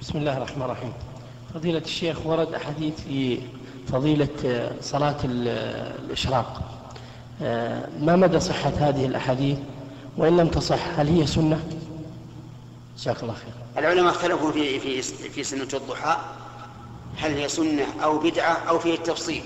[0.00, 0.92] بسم الله الرحمن الرحيم.
[1.54, 3.38] فضيلة الشيخ ورد أحاديث في
[3.92, 6.62] فضيلة صلاة الإشراق.
[8.00, 9.58] ما مدى صحة هذه الأحاديث؟
[10.16, 11.64] وإن لم تصح هل هي سنة؟
[12.98, 13.52] جزاك الله خير.
[13.78, 16.16] العلماء اختلفوا في في في سنة الضحى
[17.16, 19.42] هل هي سنة أو بدعة أو فيه التفصيل.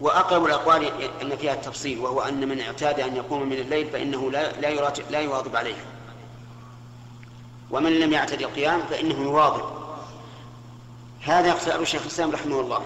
[0.00, 0.84] وأقرب الأقوال
[1.22, 5.20] أن فيها التفصيل وهو أن من اعتاد أن يقوم من الليل فإنه لا لا لا
[5.20, 5.74] يواظب عليه
[7.72, 9.64] ومن لم يعتد القيام فإنه يواظب.
[11.22, 12.80] هذا اختيار الشيخ الإسلام رحمه الله.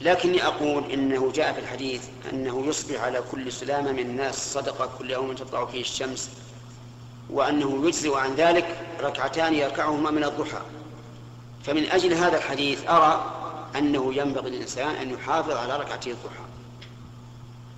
[0.00, 2.02] لكني أقول إنه جاء في الحديث
[2.32, 6.30] أنه يصبح على كل سلامة من الناس صدقة كل يوم تطلع فيه الشمس
[7.30, 10.60] وأنه يجزئ عن ذلك ركعتان يركعهما من الضحى.
[11.64, 13.34] فمن أجل هذا الحديث أرى
[13.76, 16.44] أنه ينبغي للإنسان أن يحافظ على ركعتي الضحى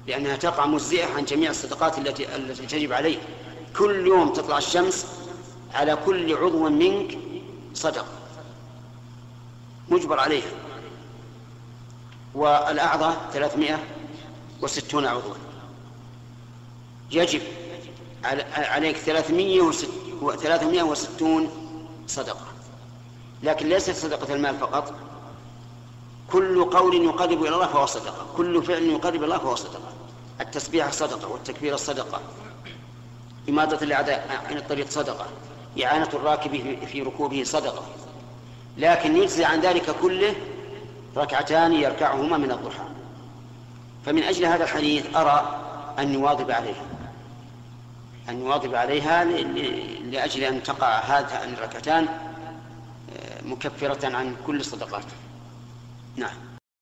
[0.06, 3.18] لأنها تقع مجزئة عن جميع الصدقات التي التي تجب عليه.
[3.78, 5.21] كل يوم تطلع الشمس
[5.74, 7.18] على كل عضو منك
[7.74, 8.06] صدقة
[9.88, 10.50] مجبر عليها.
[12.34, 13.78] والأعضاء ثلاثمائة
[14.62, 15.34] وستون عضوا.
[17.10, 17.42] يجب
[18.54, 21.50] عليك ثلاثمائة وستون
[22.06, 22.46] صدقة.
[23.42, 24.94] لكن ليست صدقة المال فقط.
[26.32, 28.26] كل قول يقرب إلى الله فهو صدقة.
[28.36, 29.92] كل فعل يقرب إلى الله فهو صدقة.
[30.40, 32.20] التسبيح صدقة والتكبير صدقة.
[33.48, 35.26] إمادة الأعداء عن الطريق صدقة.
[35.84, 37.82] إعانة الراكب في ركوبه صدقة.
[38.78, 40.34] لكن يجزي عن ذلك كله
[41.16, 42.84] ركعتان يركعهما من الضحى.
[44.06, 45.60] فمن أجل هذا الحديث أرى
[45.98, 46.84] أن نواظب عليها.
[48.28, 49.24] أن نواظب عليها
[50.04, 52.08] لأجل أن تقع هذه الركعتان
[53.16, 55.04] آه، مكفرة عن كل الصدقات
[56.16, 56.51] نعم.